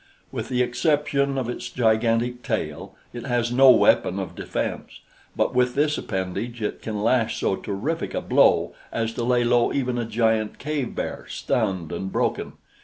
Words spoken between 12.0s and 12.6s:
broken.